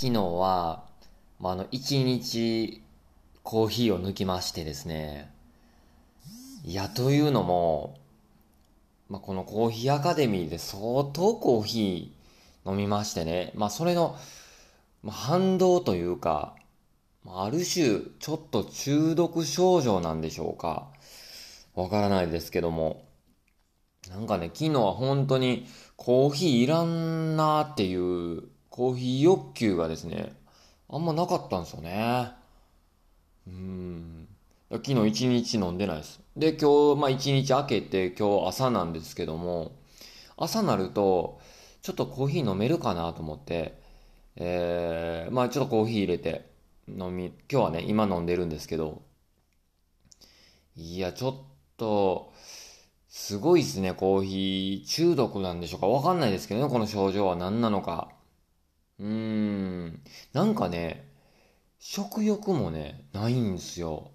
[0.00, 0.84] 昨日は、
[1.40, 2.84] まあ、あの、一日
[3.42, 5.28] コーヒーを抜きましてですね。
[6.64, 7.98] いや、というのも、
[9.08, 13.50] まあ、このコーヒーアカデミーで相当コーヒー飲みましてね。
[13.56, 14.16] まあ、それの、
[15.02, 16.54] まあ、反動というか、
[17.26, 20.92] ある種、ちょっと中毒症状なんでしょうか。
[21.74, 23.04] わからないですけども。
[24.08, 28.44] なんかね、昨日は本当にコーヒーいらんなーっていう
[28.78, 30.36] コーヒー欲求がですね、
[30.88, 32.30] あんまなかったんですよね。
[33.48, 34.28] うん。
[34.70, 36.20] 昨日一日飲んでないです。
[36.36, 39.72] で、今日、まあ一日明けて今日朝なんですけども、
[40.36, 41.40] 朝なると、
[41.82, 43.80] ちょっとコーヒー飲めるかなと思って、
[44.36, 46.48] えー、まあちょっとコーヒー入れて
[46.86, 49.02] 飲み、今日はね、今飲んでるんですけど、
[50.76, 51.34] いや、ちょっ
[51.76, 52.32] と、
[53.08, 55.88] すごいですね、コーヒー中毒なんでしょうか？
[55.88, 58.12] わかんないですけどね、この症状は何なのか。
[58.98, 60.02] うーん。
[60.32, 61.08] なんかね、
[61.78, 64.12] 食欲もね、ないんですよ。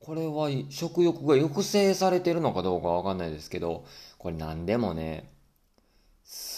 [0.00, 3.84] これは食欲が抑制されてるのかどうかわかんないですけど、
[4.18, 5.30] これ何でもね、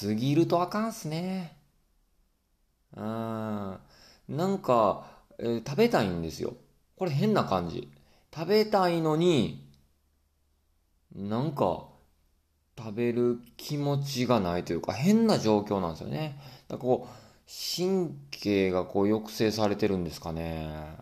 [0.00, 1.56] 過ぎるとあかんっすね。
[2.96, 3.78] うん。
[4.28, 5.06] なんか、
[5.38, 6.54] えー、食べたいんですよ。
[6.96, 7.90] これ変な感じ。
[8.34, 9.68] 食べたいのに、
[11.14, 11.88] なんか、
[12.78, 16.38] 食べる気持ちがないというか、変な状況なんですよね。
[16.72, 17.08] だこう、
[17.76, 20.96] 神経がこう抑制されてるんですかね。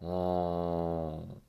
[0.00, 1.42] うん。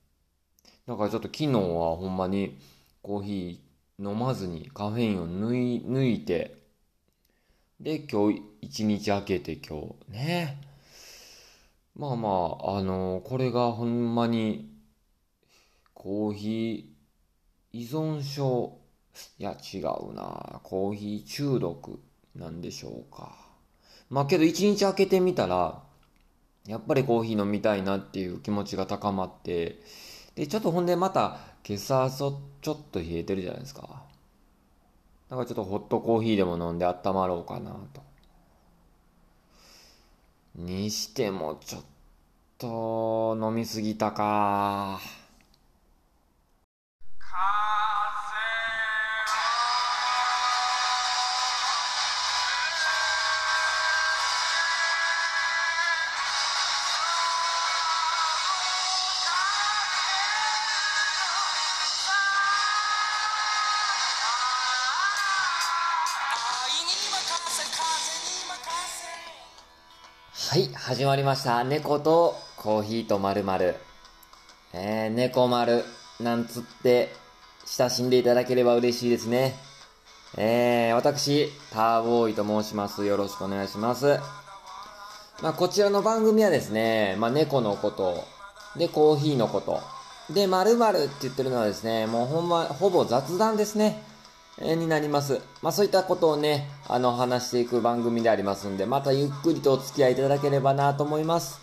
[0.86, 2.60] だからちょっと昨日はほんまに
[3.02, 6.58] コーヒー飲まずにカフェインを抜い、抜いて、
[7.80, 10.62] で、今日一日明けて今日ね。
[11.96, 12.30] まあま
[12.62, 14.70] あ、あのー、これがほんまに
[15.94, 18.78] コーヒー依存症、
[19.40, 22.00] いや違うなコーヒー中毒
[22.38, 23.36] なんでしょうか。
[24.10, 25.82] まあけど一日開けてみたら、
[26.66, 29.82] やっぱりコーヒー飲みたいなっていう気持ちが高まって、
[30.36, 34.04] で、ちょっとほんでまた今朝そちょっと冷えてるじゃないですか。
[35.30, 38.02] だからちょっとホットコーヒーでも飲んで温まろうかなと。
[40.56, 41.82] にしてもちょっ
[42.58, 45.00] と飲みすぎたか。
[70.88, 71.66] 始まりました。
[71.66, 73.76] 猫とコーヒーとまるまる。
[74.74, 75.84] えー、猫丸
[76.22, 77.10] なんつって
[77.66, 79.56] 親しんでいただければ嬉しいですね。
[80.38, 83.04] えー、私、ターボーイと申します。
[83.04, 84.18] よろしくお願いします。
[85.42, 88.24] まあ、こちらの番組はですね、まあ、猫のこと、
[88.78, 89.82] で、コーヒーのこと、
[90.34, 94.07] で、まるまるって言ってるのはですね、もうほんま、ほぼ雑談ですね。
[94.60, 95.42] になります。
[95.62, 101.60] まあそういったことをね、あの話していく番組でありますんで、またゆっくりとお付き合いいただければなと思います。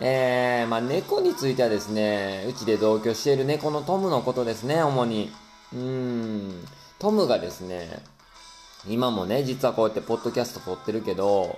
[0.00, 5.30] えー、まあ猫についてはですね、うちで同居している猫のトムのことですね、主に。
[5.72, 6.66] うーん、
[6.98, 8.02] トムがですね、
[8.88, 11.56] 今もね、実はこうやってポッドキャスト撮ってるけど、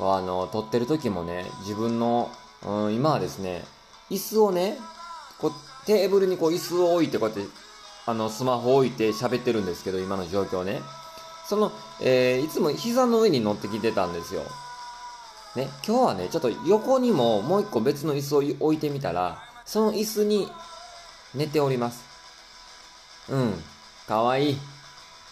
[0.00, 2.30] あの、撮ってる時もね、自分の、
[2.64, 3.64] うん、今はですね、
[4.10, 4.78] 椅子をね、
[5.38, 5.52] こう、
[5.86, 7.44] テーブルにこう椅子を置いてこうやって
[8.08, 10.80] あの、スマホ置いて喋ってるんですけど、今の状況ね。
[11.46, 14.44] その、えー、いつも膝の上に乗ってきてたんですよ。
[15.54, 20.48] ね、今日はね、ちょっと横にももう一個別の椅子を置いてみたら、その椅子に
[21.34, 22.02] 寝ております。
[23.28, 23.52] うん。
[24.06, 24.58] かわいい。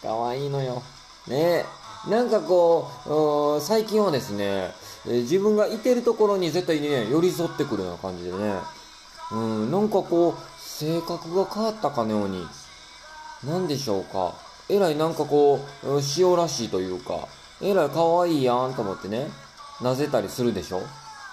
[0.03, 0.83] かわいいのよ。
[1.27, 1.65] ね
[2.07, 4.71] なんかこう、最近はですね、
[5.09, 8.59] え、自分がいてるところに絶対にね、寄り添ってくるような感じでね。
[9.33, 12.47] うん、なんかこう、性格が変わったかのように、
[13.47, 14.35] 何でしょうか？
[14.69, 15.87] えらいなんかこう、
[16.19, 17.29] 塩らしいというか、
[17.63, 19.29] えらい可愛いやんと思ってね、
[19.81, 20.83] なぜたりするでしょ？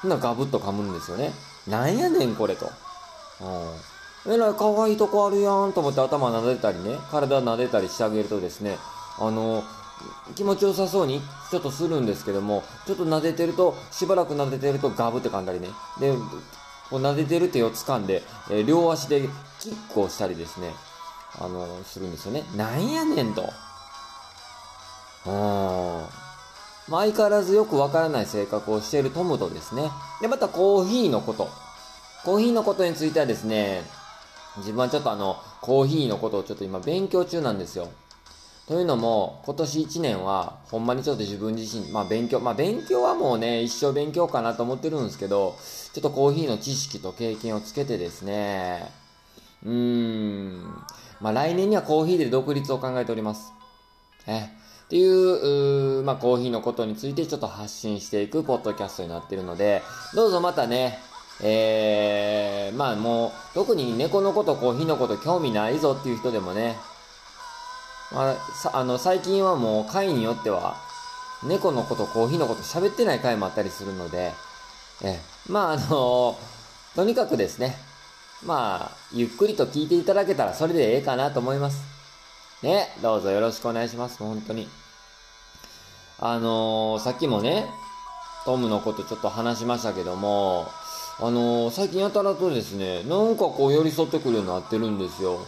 [0.02, 1.32] ほんなガブッと噛むんですよね。
[1.68, 2.70] なんやねんこれと。
[4.26, 4.34] うん。
[4.34, 8.78] えらい可愛いとこあるやんと思って頭撫でたりね、体撫でたりしてあげるとですね、
[9.20, 9.64] あの、
[10.36, 15.70] 気持ちよさそうにちょっとするんですけども、ちょっと撫でてると、しばらく撫でてるとガブって噛んだりね。
[16.00, 16.14] で、
[16.90, 19.28] こう撫でてる手を掴んで、えー、両足で
[19.60, 20.74] キックをしたりですね、
[21.40, 22.44] あの、するんですよね。
[22.56, 23.42] なんやねんと。
[25.26, 25.34] うん。
[26.90, 29.90] まあ、相変わらずよくわからない性格をしているトムとですね。
[30.22, 31.50] で、またコーヒーのこと。
[32.26, 33.84] コーヒーのことについてはですね、
[34.58, 37.90] 自分はちょっとあの、コーヒーのことをちょっと今勉強中なんですよ。
[38.68, 45.58] というのも、今年1年は、ほんまにちょっと自分自身、まあ勉強、まあ勉強はもうね、一生勉強かなと思ってるんですけど、
[45.94, 48.90] ちょっとコーヒーの知識と経験をつけてですね、
[49.66, 50.84] うーん、
[51.22, 53.54] まあ来年にはコーヒーで独立を考えております。
[54.28, 59.82] え、っていう、うまあコーヒーのことについてちょっと発信していくポッドキャストになってるので、
[60.16, 61.00] どうぞまたね、
[61.42, 66.76] えー、まあもう、特に猫のこと、コーヒーのこと興味ないぞっていう人でもね、
[68.14, 70.76] まあ、あの最近はもう回によっては
[71.44, 74.32] 猫のことコーヒーのこと喋ってない回もあったりするので
[75.04, 75.20] え
[75.50, 76.38] まああの
[76.96, 77.76] とにかくですね
[78.46, 81.84] まあゆっくりと聞いていただけたらそれでええかなと思います。
[82.62, 84.18] ねどうぞよろしくお願いします。
[84.18, 84.68] 本当に。
[86.20, 87.68] あのー、さっきもね
[88.46, 90.68] トムのことちょっと話しましたけども
[91.20, 95.40] あのー、最近やたらとですねなんかこう寄り添ってくるようになってるんですよ。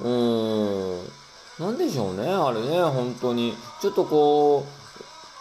[0.00, 1.24] うーん。
[1.58, 3.54] なんでしょうね、あれね、本当に。
[3.80, 4.66] ちょっとこ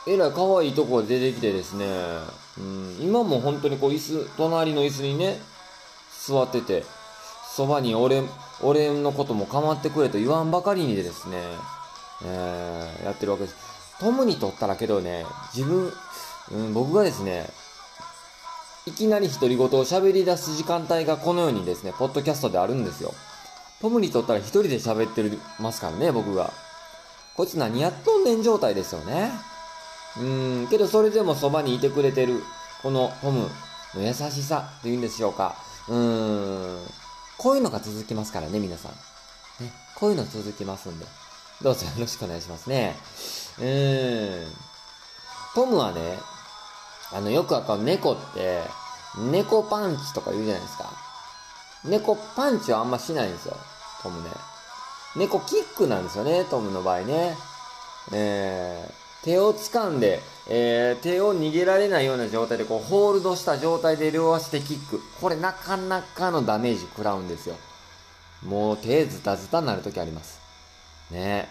[0.05, 1.87] う、えらい可愛いとこが出てきてですね、
[2.59, 5.39] うん、今も本当にこう椅子、隣の椅子にね、
[6.25, 6.83] 座ってて、
[7.55, 8.23] そばに俺、
[8.61, 11.37] 俺のことも構ってくれと言わんばかりにでですね、
[12.25, 13.55] えー、やってるわけです。
[13.99, 15.91] トムにとったらけどね、自分、
[16.51, 17.49] うん、僕がですね、
[18.85, 23.13] いきなり独り言を喋り出す時間帯がこのようにですね、ポッドキャストであるんですよ。
[23.81, 26.51] トムにとったら一人で喋ってますからね、僕が。
[27.35, 29.31] こいつ何やっとんねん状態ですよね。
[30.17, 32.43] うーん、けどそれでもそばにいてくれてる、
[32.81, 33.49] このトム
[33.95, 35.55] の優しさというんでしょうか。
[35.89, 36.85] うん、
[37.37, 38.91] こういうのが続きますからね、皆さん。
[39.63, 41.05] ね、こういうの続きますんで。
[41.61, 42.95] どうぞよろしくお願いしますね。
[43.59, 44.47] うん。
[45.55, 46.17] トムはね、
[47.11, 48.63] あの、よくわかる猫って、
[49.31, 50.89] 猫パンチとか言うじゃないですか。
[51.85, 53.57] 猫パンチはあんましないんですよ。
[54.01, 54.29] トムね。
[55.15, 57.37] 猫キックなんですよね、トムの場合ね。
[58.11, 64.99] えー、手を掴んで、えー、手を逃げられないような状態でこうホールドした状態で両足でキック。
[65.21, 67.55] これなかなかのダメージ食らうんですよ。
[68.43, 70.41] もう手ズタズタになる時あります。
[71.09, 71.47] ね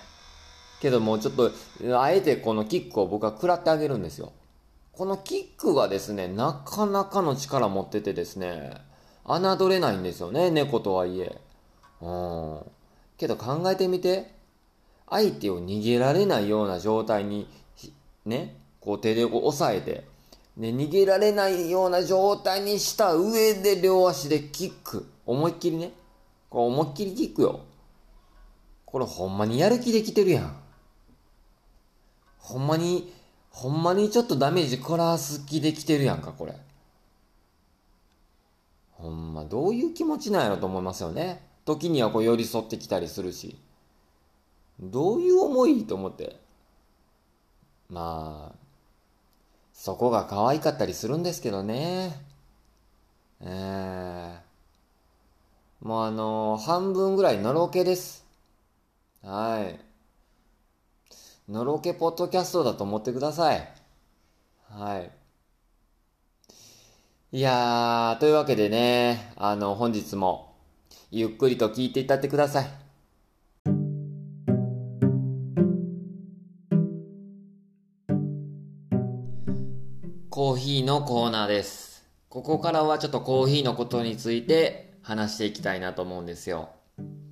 [0.81, 1.53] けどもうちょっと、
[1.99, 4.33] あえてこのキックを僕は食らってあげるんですよ。
[4.93, 8.83] このキックがですね、なかなかの力持っててですね、
[9.25, 11.41] 侮れないんですよね、猫とはいえ。
[12.03, 12.61] うん。
[13.17, 14.43] けど考えてみて。
[15.13, 17.47] 相手を逃げられないような状態に、
[18.25, 20.05] ね、こう手でこう押さえて、
[20.57, 25.07] ね、逃げられないような状態にした上で両足でキック。
[25.25, 25.93] 思いっきりね。
[26.51, 27.61] これ思いっきりキックよ。
[28.85, 30.57] これほんまにやる気できてるやん。
[32.39, 33.13] ほんまに、
[33.51, 36.55] ほんまにちょっとダメージ食らす気できてるやんか、これ。
[38.91, 41.43] ほんまどういう気持ちなんやろと思いますよね。
[41.65, 43.57] 時にはこう寄り添ってきたりするし。
[44.81, 46.42] どういう思いと思って。
[47.93, 48.59] まあ、
[49.75, 52.19] そこが可愛かったりするんですけどね。
[53.43, 58.25] えー、もうあのー、半分ぐらいのろけです。
[59.23, 59.79] はい。
[61.53, 63.69] のろけポッドキャストだと思ってください。
[64.71, 65.11] はい。
[67.37, 70.55] いやー、というわけでね、あの、本日も、
[71.11, 72.82] ゆっくりと聞いていたってください。
[80.53, 82.05] コーヒーのコーナーです。
[82.29, 86.69] ここからはちょっとコーヒーのことについて話していきたいなと思うんですよ。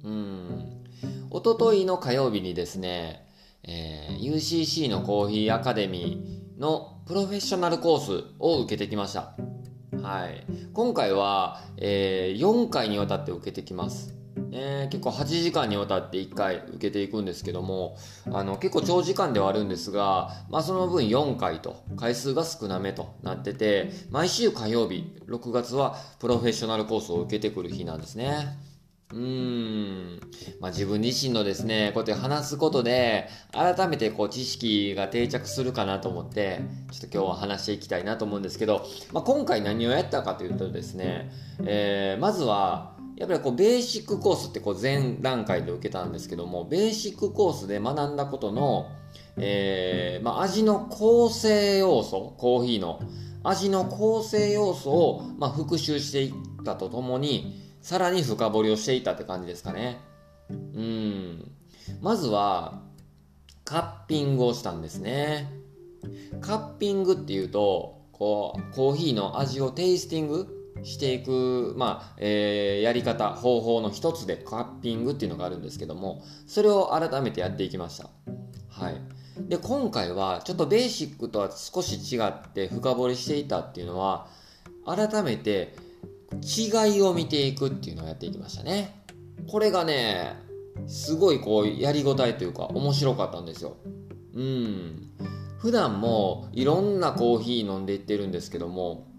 [0.03, 0.87] うん。
[1.29, 3.27] おとといの火曜日にですね、
[3.62, 9.35] えー、UCC のコーヒーアカデミーのプロフェッショナルコースを受けてきました。
[10.00, 14.20] はい、今回は、えー、4回にわたって受けてきます。
[14.52, 17.97] えー、結構8時間にわたって1回受けていくんですけども
[18.33, 28.71] あの結構長時間ではあるんですが、まあ、その分4回と回数が少なめとなってて毎週火曜日6月はプロフェッショナルコースを受けてくる日なんですね。
[29.12, 30.21] うーん。
[30.61, 36.61] まあ自分自身のですね、こうやって話すことで、改めてこう知識が定着するかなと思って、
[36.92, 41.30] ちょっと今日は話していきたいなと思うんですけど、まあ今回何をやったかというとですね、
[41.64, 42.89] えー、まずは、
[43.21, 48.89] やっぱりこうベーシックコースってこう前段階で受けたんですけども、ベーシックコースで学んだことの、
[49.37, 52.99] えー、まあ味の構成要素、コーヒーの
[53.43, 60.00] 味の構成要素を、まあ、復習していったとともに、さらに深掘りをしていったって感じですかね。
[60.50, 61.50] うん。
[62.00, 62.83] まずは、
[63.65, 65.50] カッピングをしたんですね。
[66.41, 78.09] カッピングっていうと、こう、コーヒーの味をテイスティングしていく、まあ、えー、やり方、方法の一つでカッピングっていうのがあるんですけども、それを改めてやっていきました。
[78.69, 79.01] はい。
[79.49, 84.29] で、今回はちょっとベーシックとは少し違って深掘りしていたっていうのは、
[84.87, 85.75] 改めて
[86.43, 89.05] 違いを見ていくっていうのをやっていきましたね。
[89.49, 90.37] これがね、
[90.87, 93.77] すごいこうやりごたえというか面白かったんですよ。
[94.35, 95.11] うん。
[95.59, 99.10] 普段もいろんなコーヒー飲んでいってるんですけども、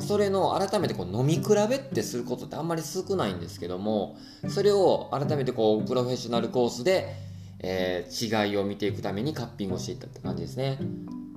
[0.00, 4.16] それの改めてこう飲み比べってすることってあんまり少ないんですけども、
[4.48, 7.14] それを改めてこうプロフェッショナルコースで、
[7.58, 10.78] えー、違いを見ていくためにカッピングをしていったって感じですね。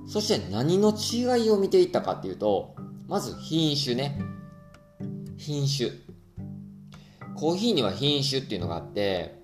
[0.07, 2.75] そして何の違いを見ていったかっていうと、
[3.07, 4.19] まず品種ね。
[5.37, 5.91] 品種。
[7.35, 9.41] コーヒーには品種っていうのがあって、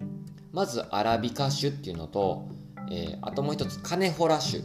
[0.53, 2.48] まずアラビカ種っていうのと、
[2.89, 4.63] えー、あともう一つカネホラ種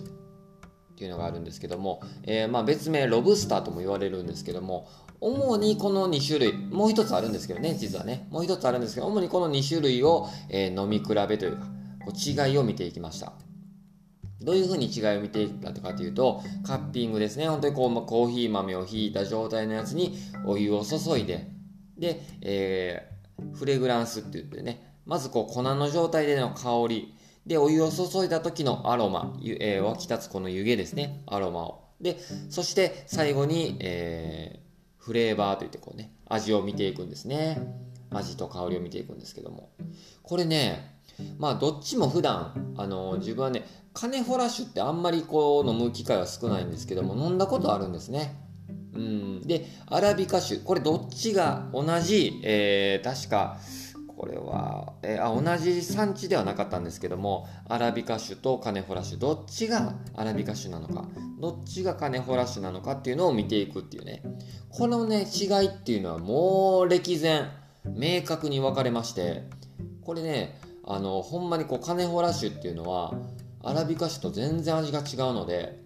[0.97, 4.89] っていうのがあるんですけども、えー、まあ別名ロブスターとも言われるんですけども、
[5.21, 11.67] 主にこの2種類、もう一つあるんですけどね、実はね、もう一つあるんですけど、主にこの2種類を、えー、飲み比べというか、
[12.07, 13.35] こう違いを見ていきました。
[14.41, 17.47] どういうふうに違いを見ていったかというと、カッピングですね。
[17.47, 21.51] 本当にこう、まコーヒー豆をひいた状態のやつにお湯を注いで、
[21.99, 27.15] で、えー、フレグランスって言ってね、まずこう粉の状態での香り、
[27.47, 31.85] で、お湯を注いだ時のアロマ、えー、湧き立つこの湯気ですね、アロマを。
[32.01, 32.19] で、
[32.51, 37.59] そして最後に、えー、フレーバーといってこうね、味を見ていくんですね。
[38.11, 39.71] 味と香りを見ていくんですけども。
[40.23, 40.99] これね、
[41.39, 48.37] まあどっちも普段、あの自分はね、カネフラッシュってあんまりこう飲む機会は少ないんですけども、飲んだことあるんですね。
[48.95, 49.43] うん。
[49.43, 53.59] で、アラビカ種、これどっちが同じ、えー、確か、
[54.17, 61.07] これは、え、あ同じ産地ではなかったんですけどもアラビカ種とカネホラ種どっちがアラビカ種なのか
[61.39, 64.23] どっちがカネホラ種なのかっていうのを見ていくっていうね。
[64.71, 67.51] このね違いっていうのはもう歴然
[67.85, 69.45] 明確に分かれまして
[70.03, 73.15] これねあのほんまにこうカネホラ種っていうのは
[73.63, 75.81] アラビカ種と全然味が違うので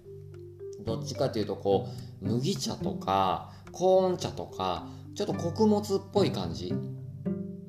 [0.85, 1.89] どっちかっていうとこ
[2.23, 6.75] う麦茶とかコーン茶とかちょっと穀物っぽい感じ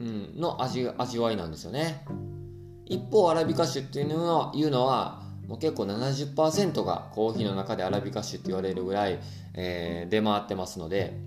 [0.02, 2.04] うんの味味わいなんですよね。
[2.86, 9.20] 一方アラビカ種っていうのはいうのはもう結構70%がコーヒーの中でアラビカ種って言われるぐらい、
[9.54, 11.18] えー、出回ってますので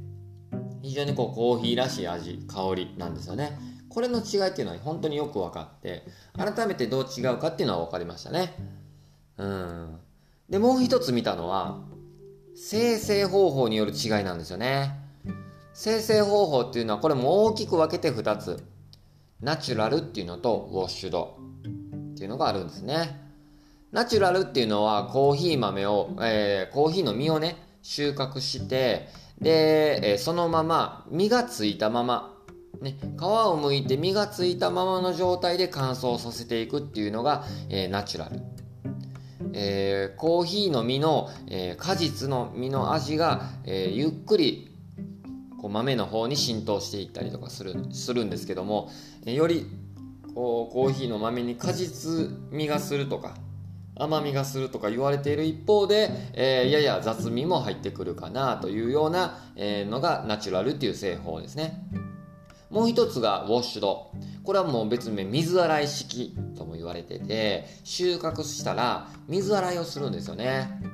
[0.82, 3.58] 非常にこうコーヒーらしい味香りなんですよね。
[3.88, 6.02] これの違いっていうのは本当によく分かって
[6.36, 8.56] 改めてどう違うかっていうのは分かりましたね。
[9.38, 9.98] うん。
[10.50, 11.78] でもう一つ見たのは
[12.56, 15.03] 生成方法による違いなんですよね。
[15.74, 18.64] 生成方法っていうのはこれも大きく分けて2つ
[19.40, 21.36] ナチュラルっていうのとウォッシュド
[22.14, 23.20] っていうのがあるんですね。
[23.90, 29.08] ナチュラルっていうのはコーヒー豆を、えー、コーヒーの実をね、収穫して、
[29.40, 32.34] で、えー、そのまま、実がついたまま、
[32.80, 38.40] ね、皮を剥いて実がついたままの状態で乾燥させていくっていうのが、えー、ナチュラル。
[39.52, 44.73] えー、コーヒーの実の、えー、果実の実の味が、えー、ゆっくり
[45.64, 48.90] こう豆の方に浸透していったりとかするするんですけども
[49.24, 49.66] より
[50.34, 53.34] こうコーヒーの豆に果実味がするとか
[53.96, 61.80] 甘みがするとか言われている一方で、えー、やや雑味も入ってくるかなというような、え、のがナチュラルっていう製法ですね。
[62.68, 64.10] もう一つがウォッシュド。
[64.42, 70.93] これはもう別名水洗い式とも言われてて収穫したら水洗いをするんですよね。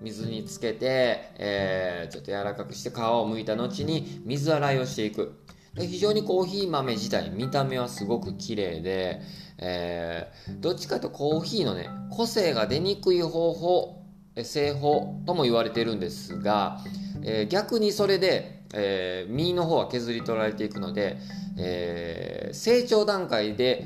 [0.00, 5.40] 水につけて、えー、ちょっと柔らかくして皮を剥いた後に水洗いをしていく。
[5.74, 9.20] で非常にコーヒー豆自体見た目はすごく綺麗で、
[9.58, 14.00] えー、どっちかというとコーヒーのね個性が出にくい方法
[14.42, 16.80] 製法とも言われてるんですが、
[17.22, 21.18] えー、逆にそれで、えー、実の方は削り取られていくので、
[21.58, 23.84] えー、成長段階で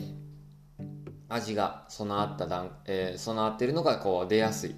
[1.28, 4.76] 味が備わった段、えー、備わっているのがこう出やすい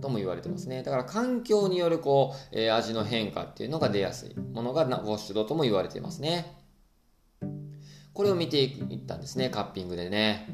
[0.00, 0.82] とも言われてますね。
[0.82, 6.58] だから環境によるこう、えー、味の変化っていうのが出やすいものがウォッシュドとも言われていますね。
[8.12, 10.48] これを見ていったんですね、カッピングでね。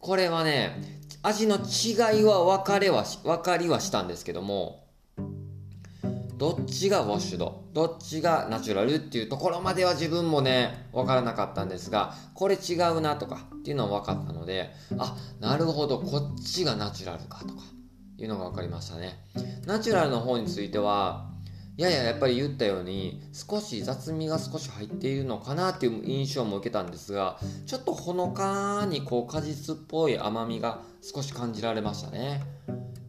[0.00, 0.82] これはね、
[1.22, 4.86] 味の違いは分かれは分かりはしたんですけども、
[6.36, 17.62] どっちがウォッシュド、どっちがナチュラルっていうところまでは自分もね、分からなかったんですが、これ違うなとかっていうのは分かったので、あ、なるほど、こっちがナチュラルかとか。
[18.18, 19.18] いうのが分かりましたね。
[19.66, 21.30] ナチュラルの方については
[21.76, 32.42] やややっぱり言ったように少し雑味が少し入っているのかなっていう印象も受けたんですがちょっとほのかにこう果実っぽい甘みが少し感じられましたね。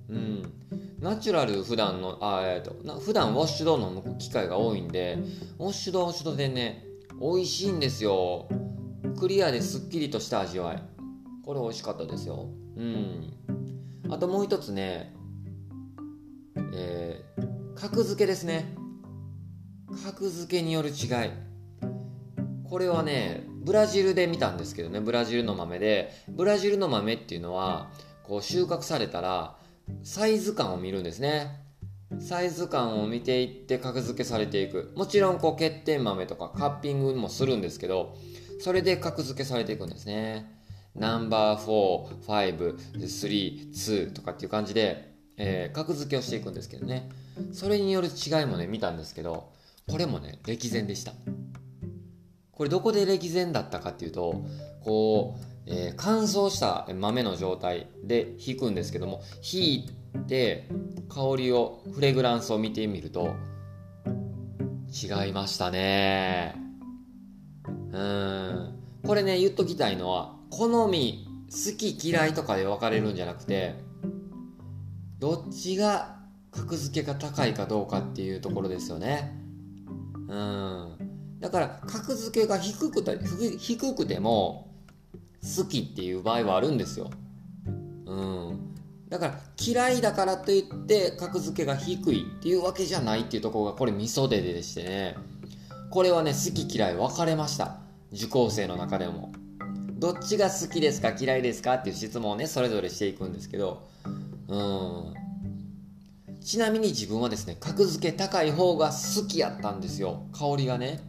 [0.10, 0.54] うん。
[1.00, 5.18] ナチュラル普段のあえっ、と普段ウォッシュド飲む機会が多いんで
[5.60, 6.86] ウォッシュドウォッシュドでね
[7.22, 8.50] 美味しいんですよ。
[9.18, 10.84] クリアですっきりとした味わい。
[11.46, 12.50] これ美味しかったですよ。
[12.76, 13.34] うん。
[14.10, 15.14] あともう一つね
[16.74, 18.66] えー、格付けですね。
[20.04, 20.96] 格付けによる違い。
[22.70, 26.12] これはねブラジルで見たんですけどねブラジルの豆で。
[26.30, 27.90] ブラジルの豆っていうのは
[28.24, 29.58] こう収穫されたら
[30.04, 31.64] サイズ感を見るんですね。
[32.20, 34.94] サイズ感を見ていって格付けされていく。
[34.96, 38.16] もちろんこう欠点豆とかカッピングもするんですけど
[38.60, 40.57] それで格付けされていくんですね。
[40.98, 47.10] ナンバー4、5、3、2とかっていう感じで、えー、格付けをしていくんですけどね。
[47.52, 49.52] それによる違いもね見たんですけど
[49.88, 51.14] これもね歴然でした。
[52.52, 54.44] これどこで歴然だったかっていうと
[54.82, 59.22] こう、えー、乾燥した豆の状態で引くんですけども
[59.54, 59.90] 引い
[60.28, 60.68] て
[61.10, 63.36] 香りをフレグランスを見てみると
[64.92, 66.56] 違いましたね。
[67.92, 68.74] うん。
[69.06, 73.76] これね言っときたいのは好み好き嫌いとかで分かれるんじゃなくて
[75.20, 76.18] どっちが
[76.52, 79.34] 格付けが高いかどうかっていうところですよね。
[80.28, 81.38] うん。
[81.40, 83.20] だから格付けが低くて
[83.60, 84.74] 低くても
[85.42, 87.10] 好きっていう場合はあるんですよ。
[88.06, 88.76] うん。
[89.10, 95.16] だから嫌いだからといって格付けが低いっていうわけじゃないっていうところがこれ味噌ででしてね。
[95.90, 97.80] これはね好き嫌い分かれました。
[98.12, 99.32] 受講生の中でも。
[99.98, 101.12] どっちが好きですか？
[101.20, 101.74] 嫌いですか？
[101.76, 103.88] っていう質問をねそれぞれしていくんですけど。
[104.48, 105.14] うん。
[106.40, 110.28] ちなみに自分はですね格付け高い方が好きやったんですよ。
[110.32, 111.02] 香りがね。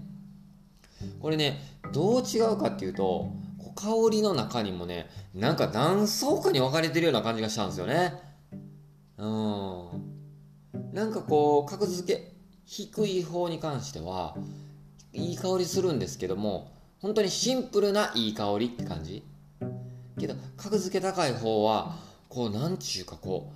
[1.21, 1.61] これね
[1.93, 3.31] どう違うかっていうと
[3.77, 8.15] 香りの中にもねなんか何層かに分かれてるような感じがしたんですよね。
[9.19, 9.89] うん。
[10.93, 12.33] なんかこう格付け
[12.65, 14.35] 低い方に関しては
[15.13, 19.23] いい香りするんですけども本当にシンプルないい香りって感じ？
[20.19, 21.97] けど格付け高い方は
[22.29, 23.53] こうなんちゅうかこ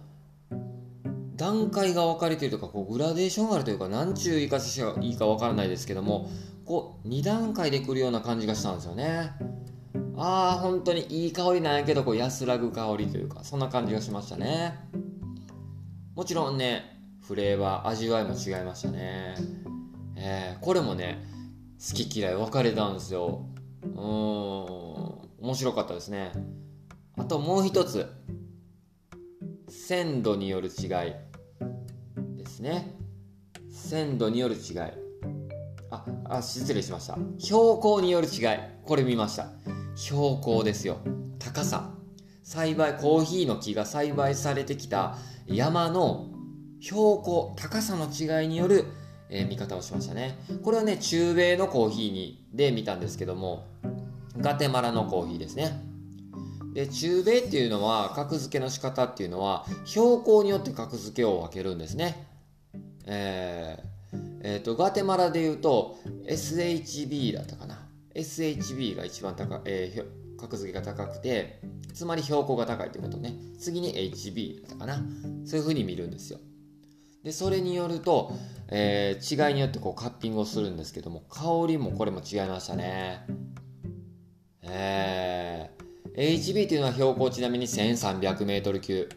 [0.51, 0.55] う
[1.37, 6.31] 段階が分かれてるとかこうグラデーションがあるというかなんちゅう言い方したらいいか分からないですけども
[6.65, 9.33] こう2段階でくるような感じがしたんですよね。
[10.17, 14.79] ああ本当にいい香りなんやけどこう安らぐ香りというかそんな感じがしましたね。
[16.15, 19.35] もちろんねフレーバー味わいも違いましたね。
[20.17, 21.25] えー、これもね
[21.85, 23.45] 好き嫌い分かれたんですよ。
[23.83, 23.93] うん。
[25.45, 26.31] 面白かったですね。
[27.17, 28.09] あともう一つ。
[29.69, 30.89] 鮮度による違い
[32.37, 32.95] ですね。
[33.69, 34.79] 鮮度による違い。
[35.91, 37.19] ああ失礼しました。
[37.39, 38.59] 標高による違い。
[38.85, 39.49] これ見ました。
[39.97, 40.99] 標高ですよ。
[41.41, 41.95] 高さ。
[42.45, 45.17] 栽培コーヒーの木が栽培されてきた
[45.47, 46.29] 山の
[46.81, 48.85] 標高高さの違いによる、
[49.35, 50.37] えー、見方をしましたね。
[50.63, 53.67] これはね中米のコーヒーにで見たんですけども
[54.37, 55.83] ガテマラのコーヒーですね。
[56.75, 62.27] で中米っていうのは格付けの仕方っていうのは標高によって格付けを分けるんですね。
[63.07, 63.93] えー
[64.45, 67.87] えーと、ガテマラでいうと SHB だったかな。
[68.15, 71.61] SHB が一番高、えー、格付けが高くて
[71.95, 73.35] つまり標高が高いということね。
[73.59, 75.03] 次に HB だったかな。
[75.47, 76.39] そういうふうに見るんですよ。
[77.23, 78.33] でそれによると、
[78.69, 83.25] えー、違いによってこうカッピングをするんですけども香りもこれも違いましたね。
[84.65, 89.09] えー、HB というのは標高ちなみに 1300m 級。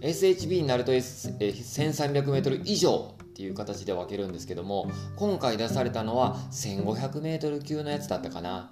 [0.00, 8.70] SHB になると、S 1300m 以上っていう形で分けるんですけども今回出されたのは 1500m 級のやつだったかな。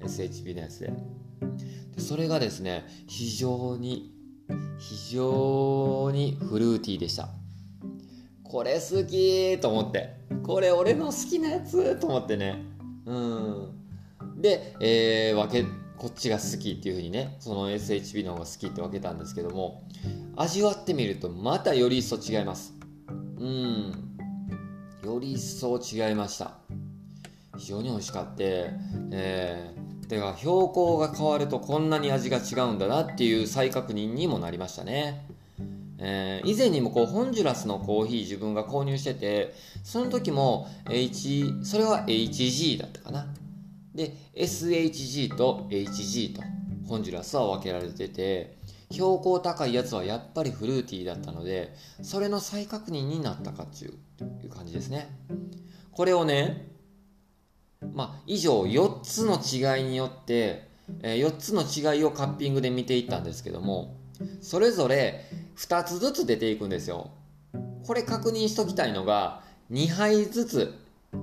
[0.00, 0.92] SHB のやつで。
[1.96, 4.14] でそれがですね非常に
[4.78, 7.37] 非常にフルーティーでした。
[8.48, 10.16] これ好きと思って。
[10.42, 12.64] これ俺の好きなやつと思ってね。
[13.04, 13.78] うん。
[14.40, 19.82] で、えー、分けこっちが好きっていう風にねその SHB の方が好きって分けたんですけども
[20.36, 22.74] 味わってみるとまたより一層違います。
[23.38, 24.08] うん。
[25.04, 26.52] より一層違いました。
[27.56, 35.26] 非常に美味しかったえー、てか標高が変わるとこんなに味が違うんだなっていう再確認にもなりましたね。
[36.00, 43.26] えー、以前にもこうホンジュラスのコーヒー自分が購入しててその時も H それは HG だったかな。
[43.94, 46.42] で SHG と HG と
[46.86, 48.58] ホンジュラスは分けられてて
[48.90, 55.10] 標高高いやつはやっぱりフルーティーだったのでそれの再確認になったかっていう感じですね。
[55.90, 56.68] これをね
[57.92, 60.68] まあ以上4つの違いによって、
[61.02, 63.97] えー、4つの違いをカッピングで見ていったんですけども
[64.40, 65.24] それぞれ
[65.56, 67.10] 2つずつ出ていくんですよ。
[67.84, 70.74] これ確認しときたいのが、2杯ずつ。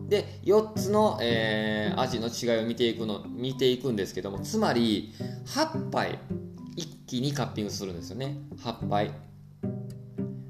[0.08, 5.14] で4つの、えー、味の違いを見ていくの見ていくんですけどもつまり
[5.46, 6.18] 8杯
[6.76, 8.38] 一気にカッピングするんですよね。
[8.58, 9.12] 8杯、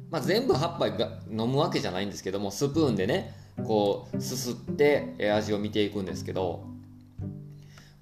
[0.09, 6.65] まあ、全部8杯が飲むわけじゃないんですけどもスプーンでねこうすすって味を見ていくんですけど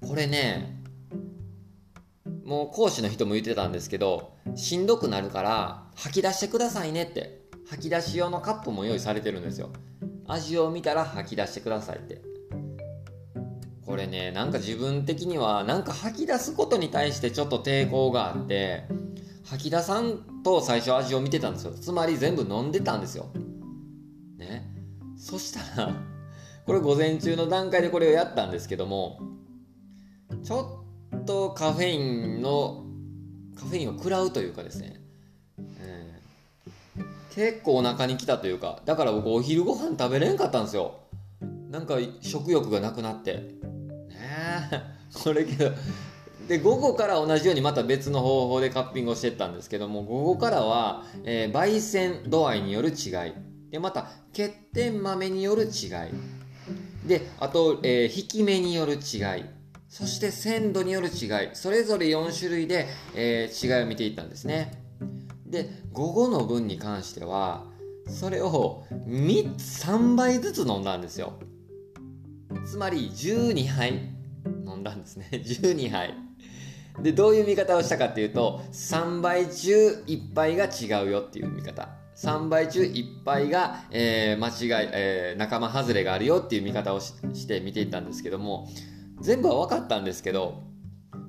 [0.00, 0.83] これね
[2.44, 9.70] もう講師の人も言ってたんですけどしんどくなるから吐き出してくださいねって吐き出し用のカップも用意されてるんですよ。
[10.26, 12.20] 味を見たら吐き出してくださいって。
[13.86, 18.84] これねなんか自分的にはなんか吐き出すことに対してちょっと抵抗があって
[19.44, 21.72] 吐き出さんと最初味を見てたんですよ。
[21.72, 23.30] つまり全部飲んでたんですよ。
[24.36, 24.70] ね。
[25.16, 25.94] そしたら
[26.66, 29.20] これ午前中の段階でこれをやったんですけども
[30.42, 30.83] ちょっ
[31.24, 32.84] とカフェインの
[33.58, 35.00] カフェインを食らうというかですね。
[37.34, 41.00] 結構お腹に来たというかだから僕お昼ご飯食べれんかったんですよ。
[41.70, 43.34] なんか食欲がなくなって。
[43.34, 43.42] ね
[44.70, 44.82] え。
[45.22, 45.72] これけど
[46.46, 53.32] で午後から同じようにまた別の方法でカッピングをしてったんですけども午後からは、えー、焙煎度合いによる違い。
[53.70, 55.70] でまた欠点豆による違い。
[57.08, 59.00] であと、えー、引き目による違い。
[59.94, 61.50] そして鮮度による違い。
[61.52, 64.82] それぞれ4種類で、えー、違いを見ていったんですね。
[65.46, 67.66] で午後の分に関しては
[68.08, 71.34] それを3 3倍ずつ飲んだんですよ。
[72.66, 74.10] つまり12杯
[74.66, 75.28] 飲んだんですね。
[75.30, 76.12] 12杯。
[77.00, 81.88] でどういう見方をしたかっていうと3倍中1杯が違うよっていう見方。
[82.16, 88.68] 3倍中1杯が、えー、間違い、えー、仲間外れがあるよっていう見方をして見ていったんですけども
[89.20, 90.62] 全部は分かったんですけど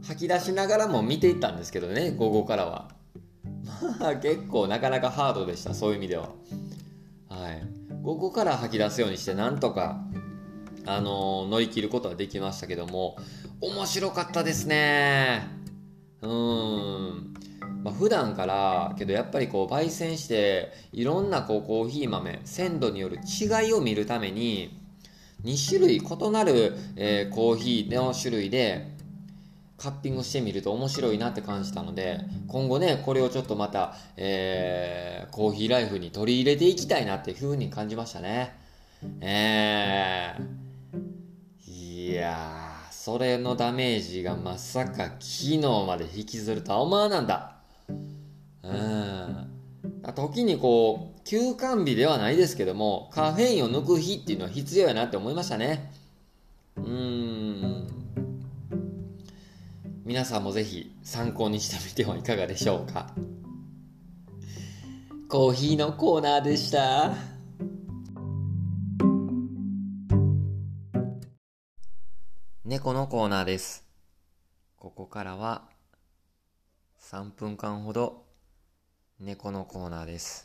[0.04, 2.90] 吐き出しながらも見ていったんですけどね午後からは。
[4.00, 6.30] まあ結構なかなかハードでしたそういう意味では。
[7.30, 7.64] はい。
[8.04, 10.00] ここから吐き出すようにしてなんとか
[10.88, 13.18] あの、乗り切ることはできましたけども
[13.62, 15.48] 面白かったですね。
[16.22, 17.34] うん。
[17.84, 24.85] まあ、普段からけどやっぱりこう焙煎していろんなこうコーヒー豆鮮度による違いを見るために
[25.46, 28.96] 2種類異なる、えー、コーヒーの種類で
[29.78, 38.56] カッピングしてみると面白いなって感じたので、今後ね、これをちょっとまた、えー、コーヒーライフに取り入れていきたいなっていう風に感じましたね。
[39.22, 47.58] えー、いや、それのダメージがまさか昨日まで引きずるとは思わなんだ。
[48.64, 49.48] うん。
[50.16, 55.92] 時にこう、休館日ではないですけども、カフェインを抜く日っていうのは必要やなって思いましたね。
[56.78, 57.88] うん。
[60.06, 63.12] 皆さんもぜひ参考にしてみてはいかがでしょうか
[65.28, 67.16] コーヒーのコーナーでした
[72.64, 73.84] 猫のコーナーです
[74.78, 75.64] ここからは
[77.02, 78.26] 3分間ほど
[79.20, 80.45] 猫のコーナーです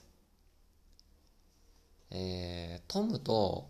[2.10, 3.68] えー、トムと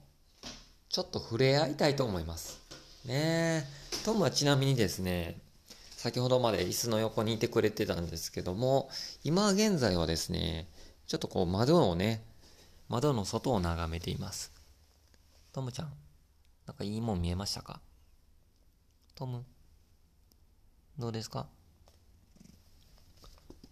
[0.88, 2.59] ちょっと触れ合いたいと思います。
[3.05, 3.66] ね
[4.05, 5.38] トムはちなみにですね
[5.96, 8.88] 先ほどまで椅子の横にいてくれてたんですけども、
[9.22, 10.66] 今現在はですね、
[11.07, 12.22] ちょっとこう窓をね、
[12.88, 14.50] 窓の外を眺めています。
[15.53, 15.92] トムちゃん、
[16.66, 17.81] なんかいいもん見えましたか？
[19.14, 19.44] トム、
[20.98, 21.46] どうですか？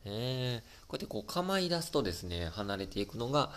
[0.05, 3.53] えー、こうやってこう構い出すとですね、離れていくのが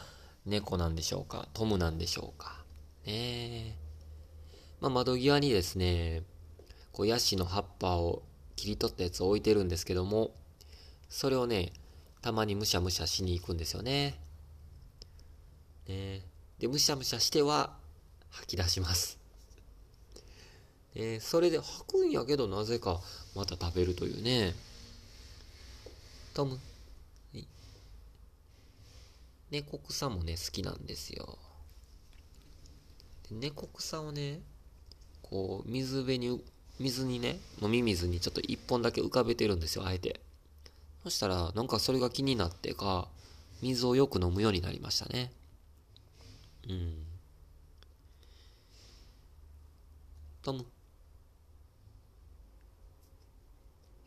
[0.46, 1.48] 猫なんでしょうか？
[1.54, 2.64] トムなんでしょうか？
[3.06, 3.76] ねえ。
[4.80, 6.24] まあ、窓際にですね、
[6.92, 8.24] こうヤシの葉っぱを
[8.56, 10.36] 切り取ったやつを置いてるんですけども、
[11.10, 11.72] それをね、
[12.22, 14.20] たまにむしゃむしゃしに行くんですよね。
[15.88, 16.26] ね
[16.60, 17.76] で、むしゃむしゃしては
[18.30, 19.20] 吐き出します。
[20.94, 23.00] えそれで吐くんやけどなぜか
[23.34, 24.54] また食べるというね。
[26.34, 26.60] トム。
[29.52, 31.38] 猫草もね、好きなんですよ。
[33.30, 34.40] 猫草をね、
[35.22, 36.44] こう、水辺に
[36.80, 40.20] 水にね、飲み水にちょっと一本だけ浮かべてるんですよ、あえて。
[41.04, 43.08] そしたら、なんかそれが気になってか、
[43.62, 45.32] 水をよく飲むようになりましたね。
[46.68, 47.06] うん。
[50.42, 50.66] トム。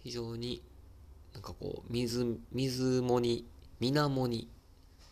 [0.02, 0.62] 非常に、
[1.32, 3.46] なんかこう、水、水もに、
[3.78, 4.48] 水面に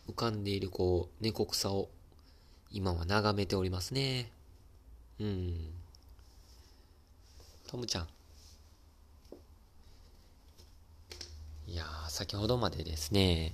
[0.07, 1.89] 浮かんでいるこう、猫草を
[2.71, 4.31] 今は眺めておりますね。
[5.19, 5.69] うん。
[7.67, 8.07] トムちゃん。
[11.67, 13.53] いやー、先ほどまでですね、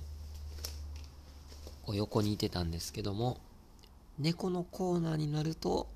[1.82, 3.40] こう横にいてたんですけども、
[4.18, 5.88] 猫のコーナーになると、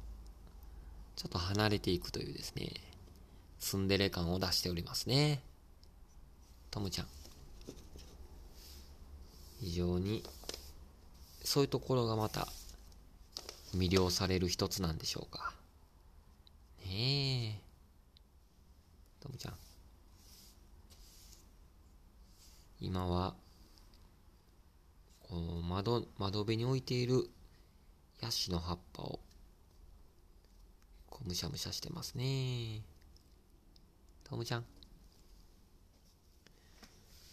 [1.17, 2.73] ちょっと離れていくというですね、
[3.61, 5.43] ツンデレ感を出しておりますね。
[6.71, 7.07] トムちゃん。
[9.61, 10.23] 非常に、
[11.55, 12.49] そういうところがまた、
[13.77, 15.55] 魅了される一つなんでしょうか。
[16.85, 17.61] ねえ。
[19.21, 19.55] トムちゃん。
[22.81, 23.37] 今は、
[25.29, 27.31] この窓、窓辺に置いている
[28.21, 29.21] ヤシの葉っぱを、
[31.09, 32.81] こうむしゃむしゃしてますね。
[34.25, 34.64] トムちゃん。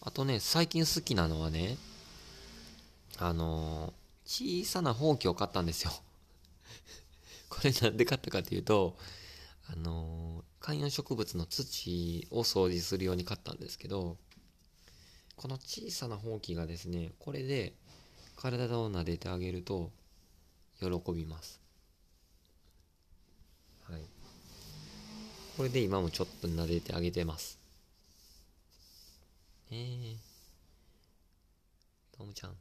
[0.02, 1.76] あとね、最近好きなのはね、
[3.18, 4.01] あのー、
[4.32, 5.91] 小さなほうきを買ったんですよ。
[7.50, 8.98] これなんで買ったかっていうと、
[9.67, 14.17] あのー、観葉植物の土を掃除するように買ったんですけど、
[15.36, 17.76] この小さなほうきがですね、これで
[18.38, 19.91] 体を撫でてあげると
[20.80, 21.60] 喜びます。
[23.84, 24.02] はい。
[25.58, 27.60] これで今もちょっと撫でてあげてます。
[29.72, 30.17] ええー。
[32.17, 32.56] ともちゃん。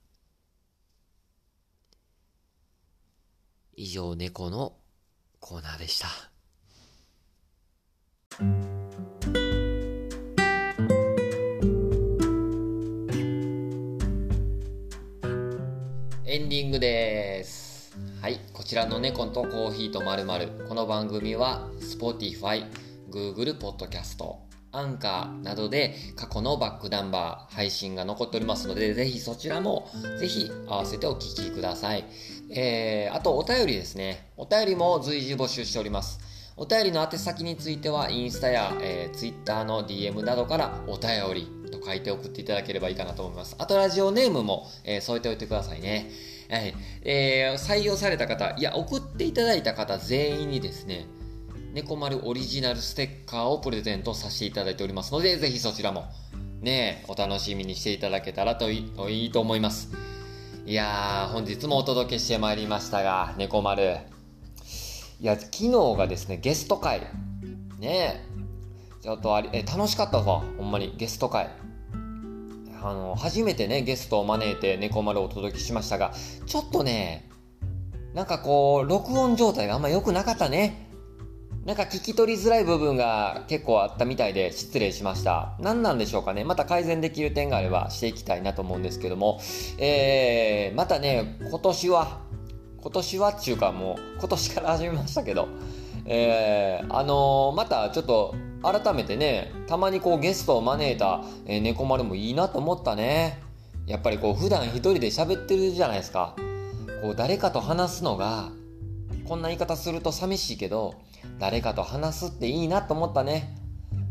[3.76, 4.74] 以上、猫の
[5.38, 6.08] コーナーでした。
[16.26, 17.96] エンディングです。
[18.20, 18.40] はい。
[18.52, 20.48] こちらの猫とコーヒーとまるまる。
[20.68, 22.66] この番組は Spotify、
[23.10, 24.22] Google Podcast、
[24.72, 32.04] アンカーなどで過去のバックナンバー配信が残っておりますので、ぜひそちらもぜひ合わせてお聞きください。
[32.50, 34.30] えー、あとお便りですね。
[34.36, 36.18] お便りも随時募集しております。
[36.56, 43.56] お便りの宛先については、インスタや、えー、Twitter の DM などからお便りと書いて送っていただければいいかなと思います。
[43.58, 46.10] あとラジオネームも、えー、添えておいてくださいね。
[46.50, 46.74] はい。
[47.02, 51.06] えー、採用された方、いや、送っていただいた方全員にですね、
[51.72, 56.08] 猫丸オリジナルステッカーをプレゼントさせていただいておりますので、ぜひそちらも、
[56.60, 60.09] ね、お楽しみにしていただけたらといいと思います。
[60.66, 63.96] いやー、本日もお届けしてまいりましたが、猫丸。
[65.18, 67.00] いや、昨日がですね、ゲスト会。
[67.78, 68.24] ねえ
[69.02, 71.48] ちょっとあり、え、楽しかったわ、ほんまに、ゲスト会。
[72.82, 76.12] あの、初めてね、ゲストを招いて猫丸をお届けしましたが、
[76.46, 77.28] ちょっとね、
[78.14, 80.89] なんかこう、録音状態があんま良くなかったね。
[81.66, 85.56] なんか聞き取りづらい部分が結構あったみたいで失礼しました。
[85.60, 86.42] 何なんでしょうかね。
[86.42, 89.38] また改善できる点があればしていきたいなと思うんですけども、
[89.76, 92.20] えー、またね、今年は、
[92.80, 95.48] 今年はっていうかもう今年から始めましたけど、
[96.06, 103.38] えー、あのー、またちょっと改めてね、たまにこうゲストを招いた、えー、猫丸もいいなと思ったね。
[103.86, 106.36] やっぱりこう普段一人で喋ってるじゃないですか。
[107.02, 108.50] こう誰かと話すのが、
[109.28, 110.94] こんな言い方すると寂しいけど、
[111.40, 113.56] 誰かと話すっていいなと思ったね。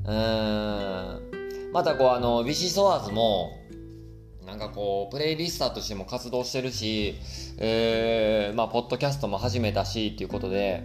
[0.05, 1.71] うーん。
[1.71, 3.51] またこうあの、ビシソワーズも、
[4.47, 7.15] なんかこう、プレイリスターとしても活動してるし、
[7.59, 10.83] えー、まあ、ポッドキャストも始めたし、っていうことで、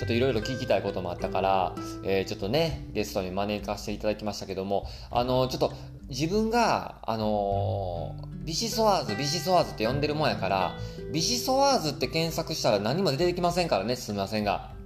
[0.00, 5.72] ちょっといろいろ聞きたいこともあったから、えー、ちょっとね、ゲストに招かせていただきましたけども、あの、ちょっと
[6.08, 10.76] 自分が、あのー、ビシソワーズ、ビシソワーズって呼んでるもんやから、
[11.12, 14.77] ビシソワーズって検索したら何も出てきませんからね、すみませんが。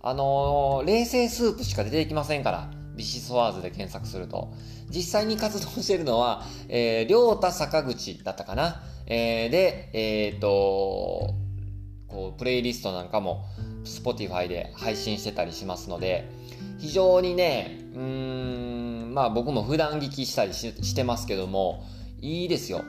[0.00, 4.52] あのー、冷製スープしか出てきませんから、ビシソワーズで検索すると。
[4.90, 8.82] 実際に活動してるのは、えー、りょうた坂口だったかな。
[9.06, 11.34] えー、で、えっ、と、
[12.08, 13.44] こう、プレイリストなんかも、
[13.84, 16.28] Spotify で配信してたりしますので、
[16.78, 21.84] 非常にね、うーん、まあ僕も普段聞きしたりしてますけども、
[22.20, 22.82] いいですよ。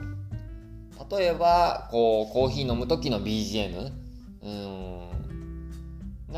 [1.12, 3.92] 例えば、こう、コーヒー飲む時の BGM、
[4.42, 4.89] うん、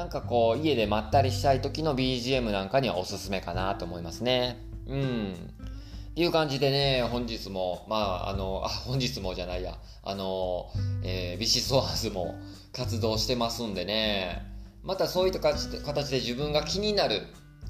[0.01, 4.57] なんかこう、家でまったりしたい時の BGM なんかにはおすすめかなと思いますね。
[4.87, 5.33] うん。
[5.33, 10.71] っていう感じでね、本日も、まあ、あの、あ、本日もじゃないや、あの、
[11.03, 12.33] えー、ビシソワーズも
[12.73, 14.41] 活動してますんでね、
[14.81, 15.69] またそういった形
[16.09, 17.21] で自分が気になる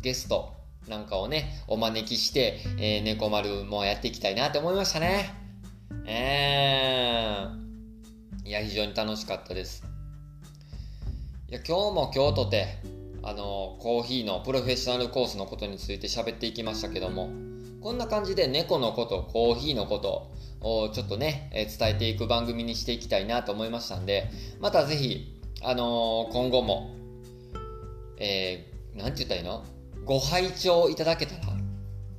[0.01, 0.53] ゲスト
[0.87, 5.33] なんかをね、お招きして、えー、猫丸もやっていきたいなって思いましたね。
[6.05, 9.90] えー、いや、非常に楽しかったです。
[11.51, 12.77] いや、今日も今日とて、
[13.23, 17.29] あの、コーヒーのプロフェッショナルコースのことについて喋っていきましたけども、
[17.81, 24.29] こんな感じで猫のこと、コーヒーのことをちょっとね、え伝えていく番組にしていきたいなと思いましたんで、
[24.61, 26.95] またぜひ、あのー、今後も
[28.17, 29.65] えー、なんて言ったらいいの？
[30.05, 31.41] ご拝聴いただけたら、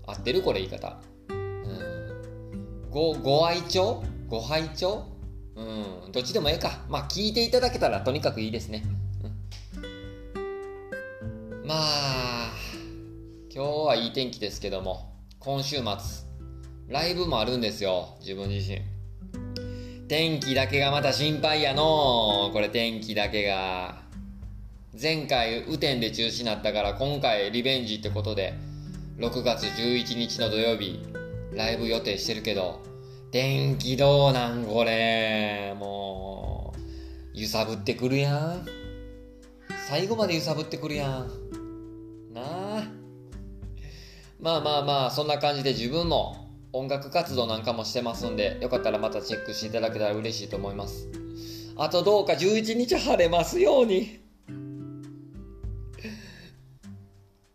[0.08, 1.00] 合ってるこれ言い方。
[1.30, 2.90] うん。
[2.90, 4.04] ご、ご愛聴？
[4.28, 5.06] ご拝聴？
[5.56, 5.62] う
[6.08, 6.84] ん、どっちでもええか。
[6.90, 8.84] まあ、聞いていただけたらとにかくいいですね。
[14.12, 15.84] 天気ですけども、今週末、
[16.88, 18.80] ライブもあるんですよ、自分自身。
[20.06, 24.02] 天気だけがまた心配やのこれ天気だけが。
[25.00, 28.52] 前回、雨天で中止になったから今回リベンジってことで、
[29.16, 31.00] 6月11日の土曜日、
[31.54, 32.82] ライブ予定してるけど、
[33.30, 35.74] 天気どうなんこれ。
[35.78, 38.66] もう、揺さぶってくるやん。
[39.88, 41.41] 最後まで揺さぶってくるやん。
[44.42, 51.08] まあまあまあ、そんな感じで自分も音楽活動なんかもしてますんで、よかったらまたチェックしていただけたら嬉しいと思います。
[51.76, 54.18] あとどうか11日晴れますように。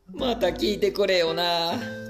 [0.16, 2.07] また聞いてくれよな。